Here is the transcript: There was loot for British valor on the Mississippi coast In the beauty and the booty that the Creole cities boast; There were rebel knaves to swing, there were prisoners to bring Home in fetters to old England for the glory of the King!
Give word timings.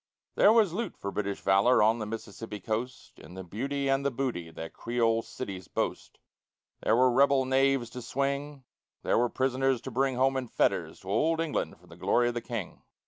There 0.33 0.51
was 0.51 0.73
loot 0.73 0.97
for 0.97 1.11
British 1.11 1.41
valor 1.41 1.83
on 1.83 1.99
the 1.99 2.07
Mississippi 2.07 2.59
coast 2.59 3.19
In 3.19 3.35
the 3.35 3.43
beauty 3.43 3.87
and 3.87 4.03
the 4.03 4.09
booty 4.09 4.49
that 4.49 4.55
the 4.73 4.75
Creole 4.75 5.21
cities 5.21 5.67
boast; 5.67 6.17
There 6.81 6.95
were 6.95 7.11
rebel 7.11 7.45
knaves 7.45 7.91
to 7.91 8.01
swing, 8.01 8.63
there 9.03 9.19
were 9.19 9.29
prisoners 9.29 9.79
to 9.81 9.91
bring 9.91 10.15
Home 10.15 10.37
in 10.37 10.47
fetters 10.47 11.01
to 11.01 11.09
old 11.11 11.39
England 11.39 11.77
for 11.79 11.85
the 11.85 11.95
glory 11.97 12.29
of 12.29 12.33
the 12.33 12.41
King! 12.41 12.81